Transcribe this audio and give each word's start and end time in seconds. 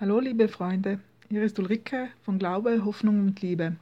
Hallo 0.00 0.18
liebe 0.18 0.48
Freunde, 0.48 0.98
hier 1.28 1.42
ist 1.42 1.58
Ulrike 1.58 2.08
von 2.22 2.38
Glaube, 2.38 2.86
Hoffnung 2.86 3.20
und 3.20 3.42
Liebe. 3.42 3.76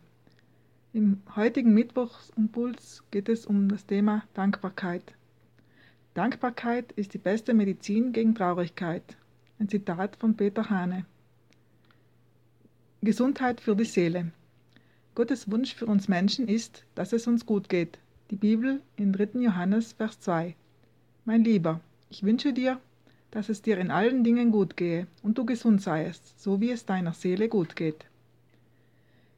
Im 0.93 1.23
heutigen 1.37 1.73
Mittwochsimpuls 1.75 3.05
geht 3.13 3.29
es 3.29 3.47
um 3.47 3.69
das 3.69 3.87
Thema 3.87 4.25
Dankbarkeit. 4.35 5.15
Dankbarkeit 6.15 6.91
ist 6.91 7.15
die 7.15 7.19
beste 7.19 7.55
Medizin 7.55 8.13
gegen 8.13 8.35
Traurigkeit. 8.35 9.17
Ein 9.61 9.69
Zitat 9.69 10.17
von 10.17 10.37
Peter 10.37 10.69
Hane. 10.69 11.07
Gesundheit 13.01 13.61
für 13.61 13.77
die 13.77 13.85
Seele. 13.85 14.33
Gottes 15.15 15.49
Wunsch 15.49 15.73
für 15.73 15.87
uns 15.87 16.09
Menschen 16.09 16.49
ist, 16.49 16.85
dass 16.97 17.13
es 17.13 17.29
uns 17.29 17.47
gut 17.47 17.69
geht. 17.69 18.01
Die 18.33 18.37
Bibel 18.37 18.83
in 18.97 19.13
3. 19.13 19.39
Johannes, 19.39 19.93
Vers 19.93 20.19
2. 20.19 20.57
Mein 21.25 21.45
Lieber, 21.45 21.81
ich 22.11 22.25
wünsche 22.25 22.53
dir, 22.53 22.81
dass 23.31 23.49
es 23.49 23.63
dir 23.63 23.79
in 23.79 23.91
allen 23.91 24.25
Dingen 24.25 24.51
gut 24.51 24.77
gehe 24.77 25.07
und 25.23 25.39
du 25.39 25.45
gesund 25.45 25.83
seiest, 25.83 26.41
so 26.41 26.61
wie 26.61 26.71
es 26.71 26.87
deiner 26.87 27.13
Seele 27.13 27.49
gut 27.49 27.77
geht. 27.77 28.07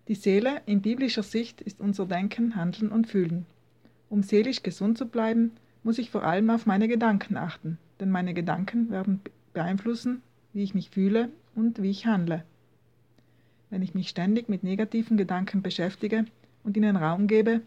Die 0.08 0.14
Seele 0.14 0.62
in 0.66 0.82
biblischer 0.82 1.22
Sicht 1.22 1.60
ist 1.60 1.80
unser 1.80 2.06
Denken, 2.06 2.56
Handeln 2.56 2.90
und 2.90 3.06
Fühlen. 3.06 3.46
Um 4.08 4.22
seelisch 4.22 4.62
gesund 4.62 4.98
zu 4.98 5.06
bleiben, 5.06 5.52
muss 5.82 5.98
ich 5.98 6.10
vor 6.10 6.24
allem 6.24 6.50
auf 6.50 6.66
meine 6.66 6.88
Gedanken 6.88 7.36
achten, 7.36 7.78
denn 8.00 8.10
meine 8.10 8.34
Gedanken 8.34 8.90
werden 8.90 9.20
beeinflussen, 9.52 10.22
wie 10.52 10.62
ich 10.62 10.74
mich 10.74 10.90
fühle 10.90 11.30
und 11.54 11.82
wie 11.82 11.90
ich 11.90 12.06
handle. 12.06 12.44
Wenn 13.70 13.82
ich 13.82 13.94
mich 13.94 14.08
ständig 14.08 14.48
mit 14.48 14.64
negativen 14.64 15.16
Gedanken 15.16 15.62
beschäftige 15.62 16.24
und 16.64 16.76
ihnen 16.76 16.96
Raum 16.96 17.28
gebe, 17.28 17.60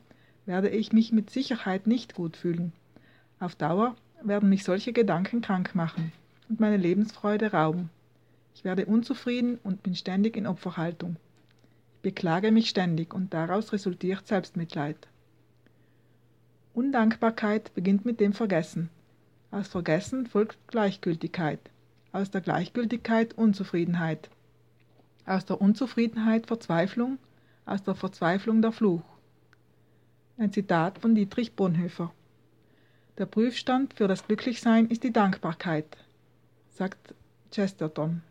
werde 0.46 0.70
ich 0.70 0.92
mich 0.92 1.14
mit 1.14 1.30
Sicherheit 1.30 1.88
nicht 1.88 2.14
gut 2.14 2.36
fühlen. 2.36 2.74
Auf 3.40 3.56
Dauer 3.56 3.96
werden 4.28 4.50
mich 4.50 4.64
solche 4.64 4.94
Gedanken 4.94 5.42
krank 5.42 5.76
machen 5.76 6.12
und 6.50 6.60
meine 6.60 6.78
Lebensfreude 6.78 7.52
rauben. 7.52 7.90
Ich 8.56 8.64
werde 8.64 8.86
unzufrieden 8.86 9.60
und 9.64 9.84
bin 9.84 9.96
ständig 9.96 10.38
in 10.38 10.48
Opferhaltung. 10.48 11.18
Ich 11.96 12.02
beklage 12.02 12.52
mich 12.52 12.70
ständig 12.70 13.14
und 13.14 13.34
daraus 13.34 13.74
resultiert 13.74 14.28
Selbstmitleid. 14.28 15.08
Undankbarkeit 16.74 17.74
beginnt 17.74 18.06
mit 18.06 18.20
dem 18.20 18.34
Vergessen. 18.34 18.90
Aus 19.52 19.68
Vergessen 19.68 20.26
folgt 20.26 20.58
Gleichgültigkeit. 20.68 21.60
Aus 22.12 22.32
der 22.32 22.42
Gleichgültigkeit 22.42 23.34
Unzufriedenheit. 23.38 24.30
Aus 25.26 25.46
der 25.46 25.62
Unzufriedenheit 25.62 26.48
Verzweiflung. 26.48 27.20
Aus 27.66 27.84
der 27.84 27.96
Verzweiflung 27.96 28.62
der 28.62 28.72
Fluch. 28.72 29.04
Ein 30.38 30.52
Zitat 30.52 31.00
von 31.00 31.14
Dietrich 31.14 31.56
Bonhoeffer. 31.56 32.12
Der 33.20 33.28
Prüfstand 33.28 33.94
für 33.94 34.08
das 34.08 34.26
Glücklichsein 34.26 34.88
ist 34.88 35.04
die 35.04 35.14
Dankbarkeit, 35.14 35.86
sagt 36.72 37.14
Chesterton. 37.52 38.24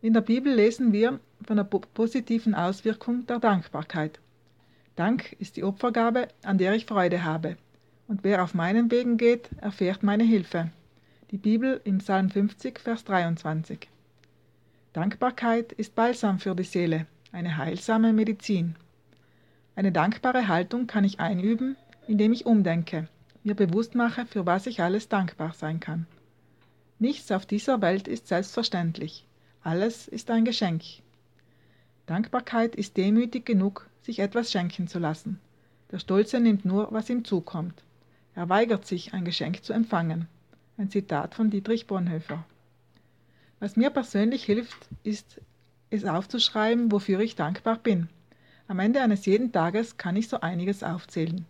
In 0.00 0.14
der 0.14 0.22
Bibel 0.22 0.54
lesen 0.54 0.94
wir 0.94 1.20
von 1.44 1.58
der 1.58 1.64
positiven 1.64 2.54
Auswirkung 2.54 3.26
der 3.26 3.40
Dankbarkeit. 3.40 4.18
Dank 4.96 5.36
ist 5.38 5.58
die 5.58 5.64
Opfergabe, 5.64 6.28
an 6.42 6.56
der 6.56 6.74
ich 6.74 6.86
Freude 6.86 7.24
habe. 7.24 7.58
Und 8.08 8.24
wer 8.24 8.42
auf 8.42 8.54
meinen 8.54 8.90
Wegen 8.90 9.18
geht, 9.18 9.50
erfährt 9.60 10.02
meine 10.02 10.24
Hilfe. 10.24 10.70
Die 11.30 11.36
Bibel 11.36 11.82
im 11.84 11.98
Psalm 11.98 12.30
50, 12.30 12.80
Vers 12.80 13.04
23. 13.04 13.86
Dankbarkeit 14.94 15.72
ist 15.72 15.94
Balsam 15.94 16.38
für 16.38 16.54
die 16.54 16.64
Seele, 16.64 17.06
eine 17.32 17.58
heilsame 17.58 18.14
Medizin. 18.14 18.76
Eine 19.76 19.92
dankbare 19.92 20.48
Haltung 20.48 20.86
kann 20.86 21.04
ich 21.04 21.20
einüben, 21.20 21.76
indem 22.08 22.32
ich 22.32 22.46
umdenke, 22.46 23.06
mir 23.42 23.54
bewusst 23.54 23.94
mache, 23.94 24.26
für 24.26 24.46
was 24.46 24.66
ich 24.66 24.82
alles 24.82 25.08
dankbar 25.08 25.52
sein 25.54 25.80
kann. 25.80 26.06
Nichts 26.98 27.32
auf 27.32 27.46
dieser 27.46 27.80
Welt 27.80 28.08
ist 28.08 28.28
selbstverständlich. 28.28 29.26
Alles 29.62 30.08
ist 30.08 30.30
ein 30.30 30.44
Geschenk. 30.44 30.82
Dankbarkeit 32.06 32.74
ist 32.74 32.96
demütig 32.96 33.46
genug, 33.46 33.88
sich 34.02 34.18
etwas 34.18 34.50
schenken 34.50 34.88
zu 34.88 34.98
lassen. 34.98 35.40
Der 35.90 35.98
Stolze 35.98 36.40
nimmt 36.40 36.64
nur, 36.64 36.88
was 36.92 37.08
ihm 37.10 37.24
zukommt. 37.24 37.82
Er 38.34 38.48
weigert 38.48 38.86
sich, 38.86 39.12
ein 39.12 39.24
Geschenk 39.24 39.64
zu 39.64 39.72
empfangen. 39.72 40.28
Ein 40.76 40.90
Zitat 40.90 41.34
von 41.34 41.50
Dietrich 41.50 41.86
Bonhoeffer. 41.86 42.44
Was 43.58 43.76
mir 43.76 43.90
persönlich 43.90 44.44
hilft, 44.44 44.88
ist, 45.02 45.40
es 45.90 46.04
aufzuschreiben, 46.04 46.90
wofür 46.92 47.20
ich 47.20 47.34
dankbar 47.34 47.76
bin. 47.76 48.08
Am 48.68 48.78
Ende 48.78 49.02
eines 49.02 49.26
jeden 49.26 49.52
Tages 49.52 49.96
kann 49.96 50.16
ich 50.16 50.28
so 50.28 50.40
einiges 50.40 50.82
aufzählen. 50.82 51.44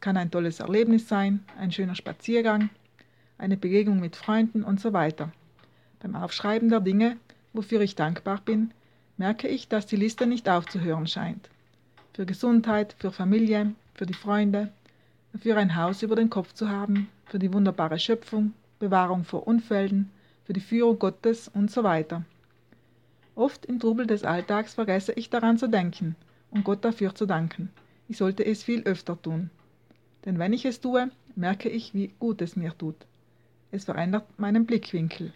Kann 0.00 0.16
ein 0.16 0.30
tolles 0.30 0.60
Erlebnis 0.60 1.08
sein, 1.08 1.44
ein 1.58 1.72
schöner 1.72 1.94
Spaziergang, 1.94 2.70
eine 3.38 3.56
Begegnung 3.56 4.00
mit 4.00 4.16
Freunden 4.16 4.64
und 4.64 4.80
so 4.80 4.92
weiter. 4.92 5.32
Beim 6.00 6.16
Aufschreiben 6.16 6.70
der 6.70 6.80
Dinge, 6.80 7.16
wofür 7.52 7.80
ich 7.82 7.96
dankbar 7.96 8.40
bin, 8.44 8.72
merke 9.18 9.48
ich, 9.48 9.68
dass 9.68 9.86
die 9.86 9.96
Liste 9.96 10.26
nicht 10.26 10.48
aufzuhören 10.48 11.06
scheint. 11.06 11.50
Für 12.14 12.24
Gesundheit, 12.24 12.96
für 12.98 13.12
Familie, 13.12 13.74
für 13.94 14.06
die 14.06 14.14
Freunde, 14.14 14.72
für 15.38 15.56
ein 15.56 15.76
Haus 15.76 16.02
über 16.02 16.16
den 16.16 16.30
Kopf 16.30 16.54
zu 16.54 16.70
haben, 16.70 17.08
für 17.26 17.38
die 17.38 17.52
wunderbare 17.52 17.98
Schöpfung, 17.98 18.54
Bewahrung 18.78 19.24
vor 19.24 19.46
Unfällen, 19.46 20.10
für 20.44 20.54
die 20.54 20.60
Führung 20.60 20.98
Gottes 20.98 21.48
und 21.48 21.70
so 21.70 21.84
weiter. 21.84 22.24
Oft 23.34 23.66
im 23.66 23.78
Trubel 23.78 24.06
des 24.06 24.24
Alltags 24.24 24.74
vergesse 24.74 25.12
ich 25.12 25.30
daran 25.30 25.58
zu 25.58 25.68
denken 25.68 26.16
und 26.50 26.64
Gott 26.64 26.84
dafür 26.84 27.14
zu 27.14 27.26
danken. 27.26 27.70
Ich 28.08 28.16
sollte 28.16 28.44
es 28.44 28.62
viel 28.62 28.82
öfter 28.82 29.20
tun. 29.20 29.50
Denn 30.24 30.38
wenn 30.38 30.52
ich 30.52 30.64
es 30.64 30.80
tue, 30.80 31.10
merke 31.36 31.68
ich, 31.68 31.94
wie 31.94 32.08
gut 32.18 32.42
es 32.42 32.56
mir 32.56 32.76
tut. 32.76 32.96
Es 33.70 33.84
verändert 33.84 34.24
meinen 34.38 34.66
Blickwinkel. 34.66 35.32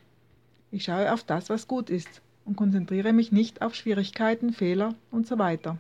Ich 0.70 0.84
schaue 0.84 1.12
auf 1.12 1.22
das, 1.24 1.50
was 1.50 1.68
gut 1.68 1.88
ist 1.88 2.20
und 2.44 2.56
konzentriere 2.56 3.12
mich 3.12 3.32
nicht 3.32 3.62
auf 3.62 3.74
Schwierigkeiten, 3.74 4.52
Fehler 4.52 4.94
und 5.10 5.26
so 5.26 5.38
weiter. 5.38 5.78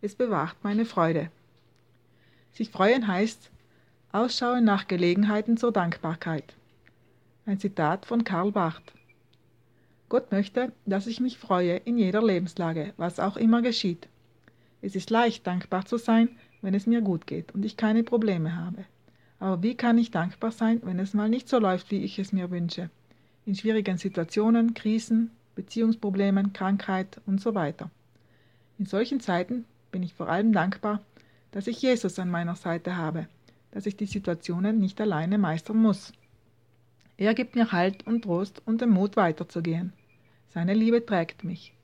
Es 0.00 0.14
bewahrt 0.14 0.56
meine 0.62 0.84
Freude. 0.84 1.30
Sich 2.52 2.70
freuen 2.70 3.06
heißt 3.06 3.50
Ausschauen 4.12 4.64
nach 4.64 4.88
Gelegenheiten 4.88 5.56
zur 5.56 5.72
Dankbarkeit. 5.72 6.54
Ein 7.46 7.60
Zitat 7.60 8.06
von 8.06 8.24
Karl 8.24 8.52
Barth. 8.52 8.92
Gott 10.08 10.32
möchte, 10.32 10.72
dass 10.86 11.06
ich 11.06 11.20
mich 11.20 11.38
freue 11.38 11.76
in 11.76 11.96
jeder 11.96 12.22
Lebenslage, 12.22 12.92
was 12.96 13.20
auch 13.20 13.36
immer 13.36 13.62
geschieht. 13.62 14.08
Es 14.82 14.96
ist 14.96 15.10
leicht, 15.10 15.46
dankbar 15.46 15.84
zu 15.84 15.98
sein, 15.98 16.28
wenn 16.62 16.74
es 16.74 16.86
mir 16.86 17.00
gut 17.00 17.26
geht 17.26 17.52
und 17.54 17.64
ich 17.64 17.76
keine 17.76 18.02
Probleme 18.02 18.56
habe. 18.56 18.84
Aber 19.38 19.62
wie 19.62 19.74
kann 19.74 19.98
ich 19.98 20.10
dankbar 20.10 20.52
sein, 20.52 20.80
wenn 20.84 20.98
es 20.98 21.14
mal 21.14 21.28
nicht 21.28 21.48
so 21.48 21.58
läuft, 21.58 21.90
wie 21.90 22.02
ich 22.04 22.18
es 22.18 22.32
mir 22.32 22.50
wünsche? 22.50 22.90
In 23.46 23.54
schwierigen 23.54 23.96
Situationen, 23.96 24.74
Krisen, 24.74 25.30
Beziehungsproblemen, 25.54 26.52
Krankheit 26.52 27.20
und 27.26 27.40
so 27.40 27.54
weiter. 27.54 27.90
In 28.78 28.86
solchen 28.86 29.20
Zeiten 29.20 29.64
bin 29.90 30.02
ich 30.02 30.14
vor 30.14 30.28
allem 30.28 30.52
dankbar, 30.52 31.00
dass 31.52 31.66
ich 31.66 31.82
Jesus 31.82 32.18
an 32.18 32.30
meiner 32.30 32.54
Seite 32.54 32.96
habe, 32.96 33.26
dass 33.72 33.86
ich 33.86 33.96
die 33.96 34.06
Situationen 34.06 34.78
nicht 34.78 35.00
alleine 35.00 35.38
meistern 35.38 35.78
muss. 35.78 36.12
Er 37.16 37.34
gibt 37.34 37.54
mir 37.54 37.72
Halt 37.72 38.06
und 38.06 38.22
Trost 38.22 38.62
und 38.64 38.80
den 38.80 38.90
Mut 38.90 39.16
weiterzugehen. 39.16 39.92
Seine 40.48 40.74
Liebe 40.74 41.04
trägt 41.04 41.44
mich. 41.44 41.74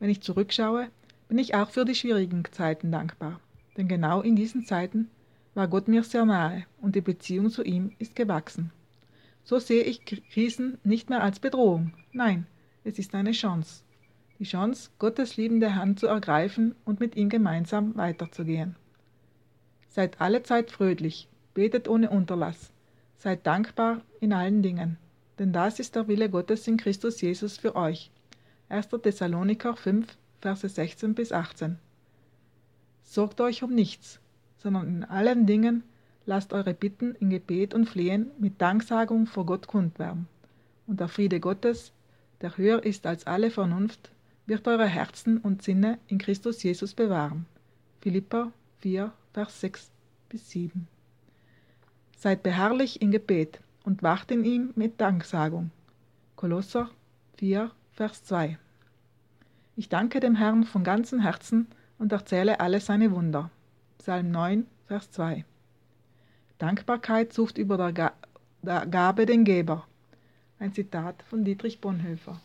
Wenn 0.00 0.10
ich 0.10 0.20
zurückschaue, 0.20 0.88
bin 1.28 1.38
ich 1.38 1.54
auch 1.54 1.70
für 1.70 1.84
die 1.84 1.94
schwierigen 1.94 2.42
Zeiten 2.50 2.90
dankbar 2.90 3.40
denn 3.78 3.88
genau 3.88 4.20
in 4.20 4.36
diesen 4.36 4.66
Zeiten 4.66 5.08
war 5.54 5.68
Gott 5.68 5.88
mir 5.88 6.02
sehr 6.02 6.26
nahe 6.26 6.66
und 6.82 6.96
die 6.96 7.00
Beziehung 7.00 7.48
zu 7.48 7.62
ihm 7.62 7.92
ist 7.98 8.16
gewachsen. 8.16 8.72
So 9.44 9.58
sehe 9.58 9.84
ich 9.84 10.04
Krisen 10.04 10.78
nicht 10.84 11.08
mehr 11.08 11.22
als 11.22 11.38
Bedrohung, 11.38 11.94
nein, 12.12 12.46
es 12.84 12.98
ist 12.98 13.14
eine 13.14 13.32
Chance. 13.32 13.82
Die 14.38 14.44
Chance, 14.44 14.90
Gottes 14.98 15.36
liebende 15.36 15.74
Hand 15.74 16.00
zu 16.00 16.06
ergreifen 16.06 16.74
und 16.84 17.00
mit 17.00 17.16
ihm 17.16 17.28
gemeinsam 17.28 17.96
weiterzugehen. 17.96 18.76
Seid 19.88 20.20
alle 20.20 20.42
Zeit 20.42 20.70
fröhlich, 20.70 21.28
betet 21.54 21.88
ohne 21.88 22.10
Unterlass, 22.10 22.72
seid 23.16 23.46
dankbar 23.46 24.02
in 24.20 24.32
allen 24.32 24.62
Dingen, 24.62 24.98
denn 25.38 25.52
das 25.52 25.78
ist 25.78 25.94
der 25.94 26.08
Wille 26.08 26.28
Gottes 26.30 26.66
in 26.66 26.76
Christus 26.76 27.20
Jesus 27.20 27.58
für 27.58 27.74
euch. 27.74 28.10
1. 28.68 28.88
Thessaloniker 29.02 29.76
5, 29.76 30.06
Verse 30.40 30.68
16 30.68 31.14
bis 31.14 31.32
18. 31.32 31.78
Sorgt 33.02 33.40
euch 33.40 33.62
um 33.62 33.74
nichts, 33.74 34.20
sondern 34.58 34.88
in 34.88 35.04
allen 35.04 35.46
Dingen 35.46 35.82
lasst 36.26 36.52
eure 36.52 36.74
Bitten 36.74 37.14
in 37.14 37.30
Gebet 37.30 37.74
und 37.74 37.88
Flehen 37.88 38.30
mit 38.38 38.60
Danksagung 38.60 39.26
vor 39.26 39.46
Gott 39.46 39.66
kund 39.66 39.98
werden. 39.98 40.28
Und 40.86 41.00
der 41.00 41.08
Friede 41.08 41.40
Gottes, 41.40 41.92
der 42.40 42.56
höher 42.56 42.84
ist 42.84 43.06
als 43.06 43.26
alle 43.26 43.50
Vernunft, 43.50 44.10
wird 44.46 44.68
eure 44.68 44.86
Herzen 44.86 45.38
und 45.38 45.62
Sinne 45.62 45.98
in 46.06 46.18
Christus 46.18 46.62
Jesus 46.62 46.94
bewahren. 46.94 47.46
Philippa 48.00 48.52
4, 48.80 49.12
Vers 49.32 49.60
6 49.60 49.90
bis 50.28 50.50
7. 50.50 50.86
Seid 52.16 52.42
beharrlich 52.42 53.02
in 53.02 53.10
Gebet 53.10 53.60
und 53.84 54.02
wacht 54.02 54.30
in 54.30 54.44
ihm 54.44 54.72
mit 54.76 55.00
Danksagung. 55.00 55.70
Kolosser 56.36 56.90
4, 57.38 57.70
Vers 57.92 58.24
2. 58.24 58.58
Ich 59.78 59.88
danke 59.88 60.18
dem 60.18 60.34
Herrn 60.34 60.64
von 60.64 60.82
ganzem 60.82 61.20
Herzen, 61.20 61.68
und 62.00 62.10
erzähle 62.10 62.58
alle 62.58 62.80
seine 62.80 63.12
Wunder. 63.12 63.48
Psalm 63.98 64.32
9, 64.32 64.66
Vers 64.88 65.12
2. 65.12 65.44
Dankbarkeit 66.58 67.32
sucht 67.32 67.58
über 67.58 67.92
der, 67.92 68.12
Gabe 68.86 69.24
den 69.24 69.44
Geber. 69.44 69.86
Ein 70.58 70.72
Zitat 70.72 71.22
von 71.30 71.44
Dietrich 71.44 71.80
Bonhoeffer. 71.80 72.40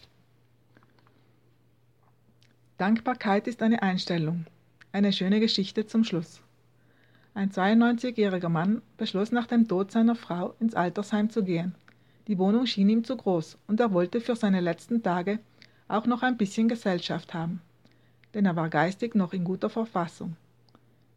Dankbarkeit 2.78 3.48
ist 3.48 3.64
eine 3.64 3.82
Einstellung. 3.82 4.46
Eine 4.92 5.12
schöne 5.12 5.40
Geschichte 5.40 5.88
zum 5.88 6.04
Schluss. 6.04 6.40
Ein 7.34 7.50
92-jähriger 7.50 8.50
Mann 8.50 8.84
beschloss 8.98 9.32
nach 9.32 9.48
dem 9.48 9.68
Tod 9.68 9.90
seiner 9.90 10.14
Frau 10.14 10.54
ins 10.60 10.76
Altersheim 10.76 11.32
zu 11.32 11.44
gehen. 11.44 11.74
Die 12.28 12.38
Wohnung 12.38 12.68
schien 12.68 12.90
ihm 12.90 13.04
zu 13.04 13.18
groß 13.18 13.58
und 13.66 13.80
er 13.80 13.92
wollte 13.92 14.22
für 14.22 14.36
seine 14.36 14.62
letzten 14.62 15.02
Tage 15.02 15.40
auch 15.88 16.06
noch 16.06 16.24
ein 16.24 16.38
bisschen 16.38 16.68
Gesellschaft 16.68 17.34
haben, 17.34 17.62
denn 18.34 18.46
er 18.46 18.56
war 18.56 18.70
geistig 18.70 19.16
noch 19.16 19.34
in 19.34 19.44
guter 19.44 19.70
Verfassung. 19.70 20.36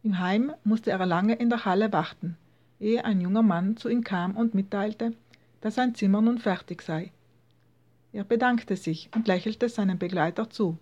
Im 0.03 0.19
Heim 0.19 0.53
musste 0.63 0.91
er 0.91 1.05
lange 1.05 1.35
in 1.35 1.49
der 1.49 1.65
Halle 1.65 1.91
warten, 1.91 2.37
ehe 2.79 3.03
ein 3.03 3.21
junger 3.21 3.43
Mann 3.43 3.77
zu 3.77 3.89
ihm 3.89 4.03
kam 4.03 4.35
und 4.35 4.53
mitteilte, 4.53 5.13
dass 5.61 5.75
sein 5.75 5.95
Zimmer 5.95 6.21
nun 6.21 6.37
fertig 6.37 6.81
sei. 6.81 7.11
Er 8.13 8.23
bedankte 8.23 8.77
sich 8.77 9.09
und 9.15 9.27
lächelte 9.27 9.69
seinem 9.69 9.97
Begleiter 9.97 10.49
zu, 10.49 10.77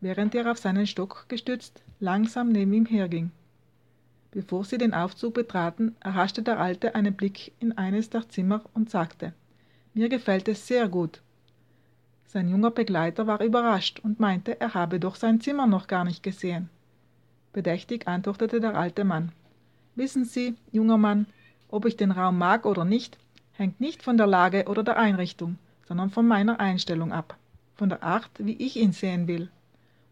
während 0.00 0.34
er 0.34 0.50
auf 0.50 0.58
seinen 0.58 0.86
Stock 0.86 1.26
gestützt 1.28 1.82
langsam 2.00 2.50
neben 2.50 2.72
ihm 2.72 2.86
herging. 2.86 3.30
Bevor 4.30 4.64
sie 4.64 4.78
den 4.78 4.94
Aufzug 4.94 5.34
betraten, 5.34 5.96
erhaschte 6.00 6.42
der 6.42 6.60
Alte 6.60 6.94
einen 6.94 7.14
Blick 7.14 7.52
in 7.60 7.76
eines 7.76 8.10
der 8.10 8.28
Zimmer 8.28 8.62
und 8.74 8.90
sagte, 8.90 9.32
mir 9.94 10.08
gefällt 10.08 10.48
es 10.48 10.66
sehr 10.66 10.88
gut. 10.88 11.22
Sein 12.28 12.48
junger 12.48 12.70
Begleiter 12.70 13.26
war 13.26 13.40
überrascht 13.40 13.98
und 13.98 14.20
meinte, 14.20 14.60
er 14.60 14.74
habe 14.74 15.00
doch 15.00 15.16
sein 15.16 15.40
Zimmer 15.40 15.66
noch 15.66 15.88
gar 15.88 16.04
nicht 16.04 16.22
gesehen. 16.22 16.68
Bedächtig 17.52 18.06
antwortete 18.06 18.60
der 18.60 18.76
alte 18.76 19.02
Mann. 19.02 19.32
Wissen 19.96 20.24
Sie, 20.24 20.54
junger 20.70 20.98
Mann, 20.98 21.26
ob 21.68 21.84
ich 21.84 21.96
den 21.96 22.12
Raum 22.12 22.38
mag 22.38 22.66
oder 22.66 22.84
nicht, 22.84 23.18
hängt 23.54 23.80
nicht 23.80 24.04
von 24.04 24.16
der 24.16 24.28
Lage 24.28 24.66
oder 24.68 24.84
der 24.84 24.96
Einrichtung, 24.96 25.58
sondern 25.88 26.10
von 26.10 26.28
meiner 26.28 26.60
Einstellung 26.60 27.12
ab, 27.12 27.36
von 27.74 27.88
der 27.88 28.04
Art, 28.04 28.30
wie 28.38 28.54
ich 28.64 28.76
ihn 28.76 28.92
sehen 28.92 29.26
will 29.26 29.50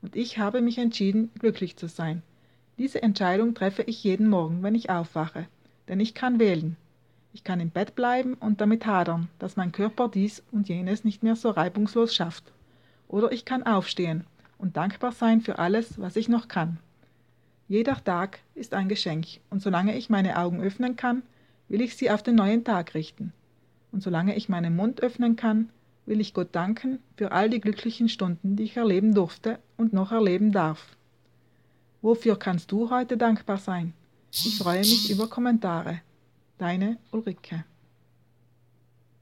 und 0.07 0.15
ich 0.15 0.39
habe 0.39 0.61
mich 0.61 0.79
entschieden, 0.79 1.33
glücklich 1.37 1.77
zu 1.77 1.89
sein. 1.89 2.23
Diese 2.79 3.03
Entscheidung 3.03 3.55
treffe 3.55 3.83
ich 3.83 4.05
jeden 4.05 4.29
Morgen, 4.29 4.63
wenn 4.63 4.77
ich 4.77 4.89
aufwache, 4.89 5.47
denn 5.89 5.99
ich 5.99 6.15
kann 6.15 6.39
wählen. 6.39 6.77
Ich 7.37 7.45
kann 7.45 7.61
im 7.61 7.69
Bett 7.69 7.95
bleiben 7.95 8.33
und 8.33 8.63
damit 8.63 8.87
hadern, 8.87 9.29
dass 9.39 9.57
mein 9.57 9.71
Körper 9.71 10.09
dies 10.09 10.43
und 10.53 10.71
jenes 10.71 11.05
nicht 11.05 11.23
mehr 11.23 11.37
so 11.37 11.51
reibungslos 11.51 12.15
schafft. 12.15 12.45
Oder 13.09 13.31
ich 13.31 13.45
kann 13.45 13.63
aufstehen 13.63 14.25
und 14.57 14.79
dankbar 14.79 15.13
sein 15.13 15.43
für 15.43 15.59
alles, 15.59 16.01
was 16.01 16.17
ich 16.17 16.31
noch 16.31 16.49
kann. 16.49 16.79
Jeder 17.69 18.03
Tag 18.03 18.39
ist 18.55 18.73
ein 18.73 18.89
Geschenk, 18.89 19.27
und 19.51 19.61
solange 19.61 19.99
ich 19.99 20.09
meine 20.09 20.39
Augen 20.39 20.63
öffnen 20.63 20.97
kann, 20.97 21.25
will 21.69 21.83
ich 21.83 21.95
sie 21.95 22.11
auf 22.11 22.23
den 22.23 22.37
neuen 22.37 22.65
Tag 22.65 22.95
richten. 22.95 23.35
Und 23.93 24.03
solange 24.03 24.35
ich 24.35 24.49
meinen 24.49 24.75
Mund 24.75 25.03
öffnen 25.03 25.37
kann, 25.37 25.69
will 26.07 26.23
ich 26.23 26.33
Gott 26.33 26.49
danken 26.53 27.01
für 27.19 27.33
all 27.33 27.51
die 27.51 27.61
glücklichen 27.61 28.09
Stunden, 28.09 28.57
die 28.57 28.63
ich 28.63 28.79
erleben 28.79 29.13
durfte 29.15 29.59
und 29.77 29.93
noch 29.93 30.11
erleben 30.11 30.53
darf. 30.53 30.97
Wofür 32.01 32.39
kannst 32.39 32.73
du 32.73 32.89
heute 32.89 33.19
dankbar 33.19 33.59
sein? 33.59 33.93
Ich 34.31 34.57
freue 34.57 34.79
mich 34.79 35.11
über 35.11 35.29
Kommentare. 35.29 36.01
Deine 36.59 36.99
Ulrike. 37.13 37.65